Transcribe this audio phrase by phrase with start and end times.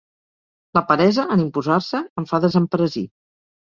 [0.77, 3.09] La peresa, en imposar-se, em fa desemperesir.